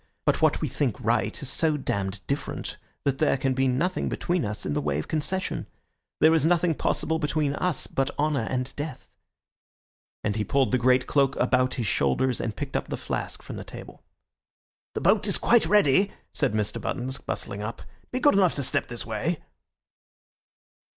[0.25, 4.43] But what we think right is so damned different that there can be nothing between
[4.45, 5.67] us in the way of concession.
[6.19, 9.11] There is nothing possible between us but honour and death,"
[10.23, 13.57] and he pulled the great cloak about his shoulders and picked up the flask from
[13.57, 14.01] the table.
[14.95, 16.81] "The boat is quite ready," said Mr.
[16.81, 17.83] Buttons, bustling up.
[18.11, 19.39] "Be good enough to step this way."